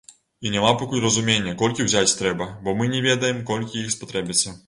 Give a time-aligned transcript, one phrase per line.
[0.45, 4.57] І няма пакуль разумення, колькі ўзяць трэба, бо мы не ведаем, колькі іх спатрэбіцца.